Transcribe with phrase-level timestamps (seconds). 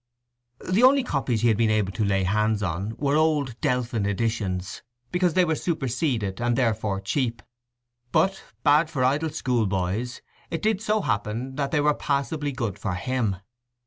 [0.67, 4.81] The only copies he had been able to lay hands on were old Delphin editions,
[5.11, 7.43] because they were superseded, and therefore cheap.
[8.11, 12.95] But, bad for idle schoolboys, it did so happen that they were passably good for
[12.95, 13.35] him.